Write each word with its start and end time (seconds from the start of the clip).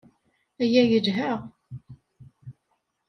Aya 0.63 0.83
yelha? 0.91 1.31